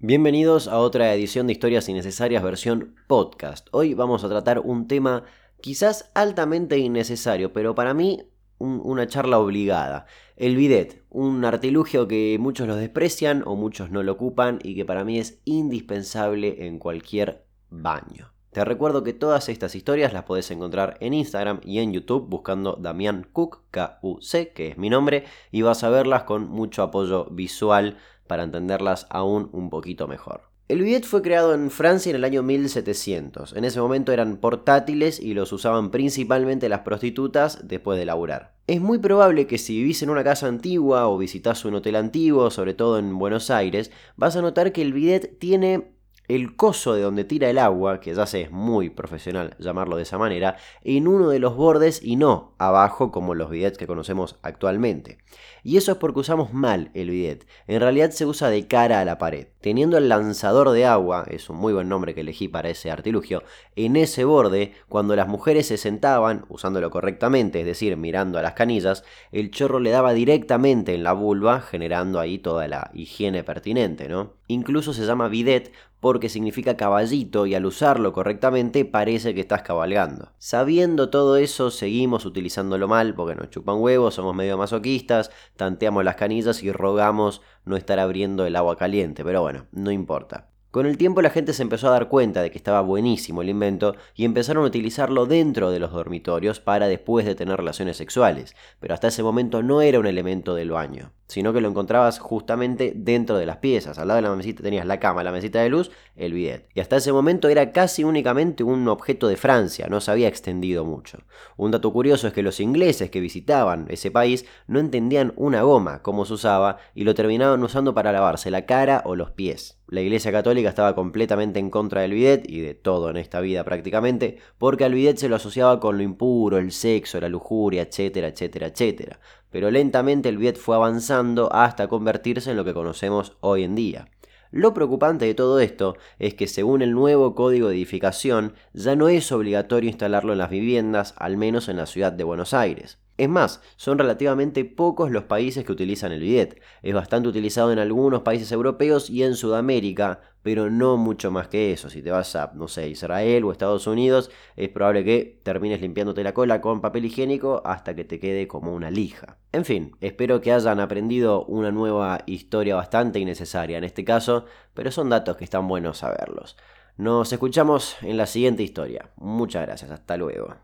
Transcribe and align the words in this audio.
Bienvenidos 0.00 0.68
a 0.68 0.78
otra 0.78 1.12
edición 1.12 1.48
de 1.48 1.54
Historias 1.54 1.88
Innecesarias 1.88 2.40
versión 2.40 2.94
podcast. 3.08 3.66
Hoy 3.72 3.94
vamos 3.94 4.22
a 4.22 4.28
tratar 4.28 4.60
un 4.60 4.86
tema 4.86 5.24
quizás 5.60 6.12
altamente 6.14 6.78
innecesario, 6.78 7.52
pero 7.52 7.74
para 7.74 7.94
mí 7.94 8.22
una 8.58 9.08
charla 9.08 9.40
obligada. 9.40 10.06
El 10.36 10.54
bidet, 10.54 11.02
un 11.10 11.44
artilugio 11.44 12.06
que 12.06 12.36
muchos 12.38 12.68
lo 12.68 12.76
desprecian 12.76 13.42
o 13.44 13.56
muchos 13.56 13.90
no 13.90 14.04
lo 14.04 14.12
ocupan 14.12 14.60
y 14.62 14.76
que 14.76 14.84
para 14.84 15.02
mí 15.02 15.18
es 15.18 15.40
indispensable 15.44 16.64
en 16.68 16.78
cualquier 16.78 17.44
baño. 17.68 18.32
Te 18.52 18.64
recuerdo 18.64 19.02
que 19.02 19.12
todas 19.12 19.48
estas 19.48 19.74
historias 19.74 20.12
las 20.12 20.24
podés 20.24 20.50
encontrar 20.50 20.96
en 21.00 21.12
Instagram 21.12 21.60
y 21.64 21.80
en 21.80 21.92
YouTube 21.92 22.28
buscando 22.28 22.78
Damián 22.80 23.28
Cook, 23.32 23.62
K-U-C, 23.70 24.52
que 24.52 24.68
es 24.68 24.78
mi 24.78 24.90
nombre, 24.90 25.24
y 25.50 25.62
vas 25.62 25.84
a 25.84 25.90
verlas 25.90 26.22
con 26.22 26.48
mucho 26.48 26.82
apoyo 26.82 27.26
visual 27.30 27.98
para 28.28 28.44
entenderlas 28.44 29.06
aún 29.10 29.48
un 29.52 29.70
poquito 29.70 30.06
mejor. 30.06 30.42
El 30.68 30.82
bidet 30.82 31.06
fue 31.06 31.22
creado 31.22 31.54
en 31.54 31.70
Francia 31.70 32.10
en 32.10 32.16
el 32.16 32.24
año 32.24 32.42
1700. 32.42 33.54
En 33.56 33.64
ese 33.64 33.80
momento 33.80 34.12
eran 34.12 34.36
portátiles 34.36 35.18
y 35.18 35.32
los 35.32 35.50
usaban 35.50 35.90
principalmente 35.90 36.68
las 36.68 36.80
prostitutas 36.80 37.66
después 37.66 37.98
de 37.98 38.04
laburar. 38.04 38.52
Es 38.66 38.82
muy 38.82 38.98
probable 38.98 39.46
que 39.46 39.56
si 39.56 39.78
vivís 39.78 40.02
en 40.02 40.10
una 40.10 40.24
casa 40.24 40.46
antigua 40.46 41.08
o 41.08 41.16
visitas 41.16 41.64
un 41.64 41.76
hotel 41.76 41.96
antiguo, 41.96 42.50
sobre 42.50 42.74
todo 42.74 42.98
en 42.98 43.18
Buenos 43.18 43.50
Aires, 43.50 43.90
vas 44.16 44.36
a 44.36 44.42
notar 44.42 44.72
que 44.72 44.82
el 44.82 44.92
bidet 44.92 45.38
tiene 45.38 45.97
el 46.28 46.56
coso 46.56 46.94
de 46.94 47.02
donde 47.02 47.24
tira 47.24 47.50
el 47.50 47.58
agua, 47.58 48.00
que 48.00 48.14
ya 48.14 48.26
sé 48.26 48.42
es 48.42 48.50
muy 48.50 48.90
profesional 48.90 49.56
llamarlo 49.58 49.96
de 49.96 50.02
esa 50.02 50.18
manera, 50.18 50.56
en 50.84 51.08
uno 51.08 51.30
de 51.30 51.38
los 51.38 51.56
bordes 51.56 52.00
y 52.02 52.16
no 52.16 52.54
abajo 52.58 53.10
como 53.10 53.34
los 53.34 53.50
bidets 53.50 53.78
que 53.78 53.86
conocemos 53.86 54.38
actualmente. 54.42 55.18
Y 55.62 55.76
eso 55.76 55.92
es 55.92 55.98
porque 55.98 56.20
usamos 56.20 56.52
mal 56.52 56.90
el 56.94 57.10
bidet. 57.10 57.46
En 57.66 57.80
realidad 57.80 58.10
se 58.10 58.26
usa 58.26 58.50
de 58.50 58.66
cara 58.66 59.00
a 59.00 59.04
la 59.04 59.18
pared. 59.18 59.48
Teniendo 59.60 59.98
el 59.98 60.08
lanzador 60.08 60.70
de 60.70 60.86
agua, 60.86 61.24
es 61.28 61.50
un 61.50 61.56
muy 61.56 61.72
buen 61.72 61.88
nombre 61.88 62.14
que 62.14 62.20
elegí 62.20 62.46
para 62.46 62.68
ese 62.68 62.92
artilugio, 62.92 63.42
en 63.74 63.96
ese 63.96 64.24
borde, 64.24 64.72
cuando 64.88 65.16
las 65.16 65.26
mujeres 65.26 65.66
se 65.66 65.76
sentaban, 65.76 66.44
usándolo 66.48 66.90
correctamente, 66.90 67.60
es 67.60 67.66
decir, 67.66 67.96
mirando 67.96 68.38
a 68.38 68.42
las 68.42 68.52
canillas, 68.52 69.02
el 69.32 69.50
chorro 69.50 69.80
le 69.80 69.90
daba 69.90 70.12
directamente 70.12 70.94
en 70.94 71.02
la 71.02 71.12
vulva, 71.12 71.60
generando 71.60 72.20
ahí 72.20 72.38
toda 72.38 72.68
la 72.68 72.92
higiene 72.94 73.42
pertinente, 73.42 74.08
¿no? 74.08 74.34
Incluso 74.46 74.92
se 74.92 75.04
llama 75.04 75.28
bidet 75.28 75.72
porque 76.00 76.28
significa 76.28 76.76
caballito 76.76 77.46
y 77.46 77.54
al 77.54 77.66
usarlo 77.66 78.12
correctamente 78.12 78.84
parece 78.84 79.34
que 79.34 79.40
estás 79.40 79.62
cabalgando. 79.62 80.30
Sabiendo 80.38 81.10
todo 81.10 81.36
eso, 81.36 81.70
seguimos 81.70 82.24
utilizándolo 82.24 82.86
mal 82.86 83.14
porque 83.14 83.34
nos 83.34 83.50
chupan 83.50 83.80
huevos, 83.80 84.14
somos 84.14 84.34
medio 84.34 84.56
masoquistas, 84.56 85.30
tanteamos 85.56 86.04
las 86.04 86.14
canillas 86.14 86.62
y 86.62 86.70
rogamos 86.70 87.42
no 87.64 87.76
estar 87.76 87.98
abriendo 87.98 88.46
el 88.46 88.56
agua 88.56 88.76
caliente, 88.76 89.24
pero 89.24 89.42
bueno, 89.42 89.47
no 89.72 89.90
importa. 89.90 90.50
Con 90.70 90.84
el 90.84 90.98
tiempo 90.98 91.22
la 91.22 91.30
gente 91.30 91.54
se 91.54 91.62
empezó 91.62 91.88
a 91.88 91.92
dar 91.92 92.08
cuenta 92.08 92.42
de 92.42 92.50
que 92.50 92.58
estaba 92.58 92.82
buenísimo 92.82 93.40
el 93.40 93.48
invento 93.48 93.96
y 94.14 94.26
empezaron 94.26 94.64
a 94.64 94.66
utilizarlo 94.66 95.24
dentro 95.24 95.70
de 95.70 95.78
los 95.78 95.92
dormitorios 95.92 96.60
para 96.60 96.88
después 96.88 97.24
de 97.24 97.34
tener 97.34 97.56
relaciones 97.56 97.96
sexuales, 97.96 98.54
pero 98.78 98.92
hasta 98.92 99.08
ese 99.08 99.22
momento 99.22 99.62
no 99.62 99.80
era 99.80 99.98
un 99.98 100.06
elemento 100.06 100.54
del 100.54 100.70
baño, 100.70 101.12
sino 101.28 101.52
que 101.52 101.60
lo 101.60 101.68
encontrabas 101.68 102.18
justamente 102.18 102.92
dentro 102.96 103.36
de 103.36 103.46
las 103.46 103.58
piezas. 103.58 103.98
Al 103.98 104.08
lado 104.08 104.16
de 104.16 104.22
la 104.22 104.34
mesita 104.34 104.62
tenías 104.62 104.86
la 104.86 104.98
cama, 104.98 105.22
la 105.22 105.30
mesita 105.30 105.60
de 105.60 105.68
luz, 105.68 105.90
el 106.16 106.32
bidet. 106.32 106.66
Y 106.74 106.80
hasta 106.80 106.96
ese 106.96 107.12
momento 107.12 107.48
era 107.48 107.70
casi 107.70 108.02
únicamente 108.02 108.64
un 108.64 108.88
objeto 108.88 109.28
de 109.28 109.36
Francia, 109.36 109.86
no 109.88 110.00
se 110.00 110.10
había 110.10 110.26
extendido 110.26 110.84
mucho. 110.84 111.18
Un 111.56 111.70
dato 111.70 111.92
curioso 111.92 112.26
es 112.26 112.32
que 112.32 112.42
los 112.42 112.60
ingleses 112.60 113.10
que 113.10 113.20
visitaban 113.20 113.86
ese 113.90 114.10
país 114.10 114.46
no 114.66 114.80
entendían 114.80 115.34
una 115.36 115.62
goma, 115.62 116.02
cómo 116.02 116.24
se 116.24 116.32
usaba, 116.32 116.78
y 116.94 117.04
lo 117.04 117.14
terminaban 117.14 117.62
usando 117.62 117.94
para 117.94 118.10
lavarse 118.10 118.50
la 118.50 118.64
cara 118.64 119.02
o 119.04 119.14
los 119.14 119.30
pies. 119.30 119.78
La 119.86 120.00
Iglesia 120.00 120.32
Católica 120.32 120.68
estaba 120.68 120.94
completamente 120.94 121.58
en 121.58 121.70
contra 121.70 122.02
del 122.02 122.12
bidet 122.12 122.48
y 122.48 122.60
de 122.60 122.74
todo 122.74 123.10
en 123.10 123.16
esta 123.16 123.40
vida 123.40 123.64
prácticamente, 123.64 124.38
porque 124.58 124.84
al 124.84 124.94
bidet 124.94 125.18
se 125.18 125.28
lo 125.28 125.36
asociaba 125.36 125.80
con 125.80 125.96
lo 125.96 126.02
impuro, 126.02 126.58
el 126.58 126.72
sexo, 126.72 127.20
la 127.20 127.28
lujuria, 127.28 127.82
etcétera, 127.82 128.28
etcétera, 128.28 128.66
etcétera. 128.66 129.20
Pero 129.50 129.70
lentamente 129.70 130.28
el 130.28 130.38
bidet 130.38 130.58
fue 130.58 130.76
avanzando 130.76 131.52
hasta 131.52 131.88
convertirse 131.88 132.50
en 132.50 132.56
lo 132.56 132.64
que 132.64 132.74
conocemos 132.74 133.36
hoy 133.40 133.64
en 133.64 133.74
día. 133.74 134.08
Lo 134.50 134.72
preocupante 134.72 135.26
de 135.26 135.34
todo 135.34 135.60
esto 135.60 135.96
es 136.18 136.32
que 136.34 136.46
según 136.46 136.80
el 136.80 136.92
nuevo 136.92 137.34
código 137.34 137.68
de 137.68 137.74
edificación 137.74 138.54
ya 138.72 138.96
no 138.96 139.08
es 139.10 139.30
obligatorio 139.30 139.90
instalarlo 139.90 140.32
en 140.32 140.38
las 140.38 140.48
viviendas, 140.48 141.14
al 141.18 141.36
menos 141.36 141.68
en 141.68 141.76
la 141.76 141.84
ciudad 141.84 142.12
de 142.12 142.24
Buenos 142.24 142.54
Aires. 142.54 142.98
Es 143.18 143.28
más, 143.28 143.60
son 143.76 143.98
relativamente 143.98 144.64
pocos 144.64 145.10
los 145.10 145.24
países 145.24 145.64
que 145.64 145.72
utilizan 145.72 146.12
el 146.12 146.20
bidet. 146.20 146.62
Es 146.82 146.94
bastante 146.94 147.28
utilizado 147.28 147.72
en 147.72 147.80
algunos 147.80 148.22
países 148.22 148.50
europeos 148.52 149.10
y 149.10 149.24
en 149.24 149.34
Sudamérica, 149.34 150.20
pero 150.48 150.70
no 150.70 150.96
mucho 150.96 151.30
más 151.30 151.48
que 151.48 151.74
eso. 151.74 151.90
Si 151.90 152.00
te 152.00 152.10
vas 152.10 152.34
a, 152.34 152.52
no 152.54 152.68
sé, 152.68 152.88
Israel 152.88 153.44
o 153.44 153.52
Estados 153.52 153.86
Unidos, 153.86 154.30
es 154.56 154.70
probable 154.70 155.04
que 155.04 155.38
termines 155.42 155.82
limpiándote 155.82 156.24
la 156.24 156.32
cola 156.32 156.62
con 156.62 156.80
papel 156.80 157.04
higiénico 157.04 157.60
hasta 157.66 157.94
que 157.94 158.06
te 158.06 158.18
quede 158.18 158.48
como 158.48 158.72
una 158.72 158.90
lija. 158.90 159.36
En 159.52 159.66
fin, 159.66 159.94
espero 160.00 160.40
que 160.40 160.54
hayan 160.54 160.80
aprendido 160.80 161.44
una 161.44 161.70
nueva 161.70 162.20
historia 162.24 162.76
bastante 162.76 163.18
innecesaria 163.18 163.76
en 163.76 163.84
este 163.84 164.06
caso, 164.06 164.46
pero 164.72 164.90
son 164.90 165.10
datos 165.10 165.36
que 165.36 165.44
están 165.44 165.68
buenos 165.68 165.98
saberlos. 165.98 166.56
Nos 166.96 167.30
escuchamos 167.30 167.98
en 168.00 168.16
la 168.16 168.24
siguiente 168.24 168.62
historia. 168.62 169.10
Muchas 169.16 169.66
gracias, 169.66 169.90
hasta 169.90 170.16
luego. 170.16 170.54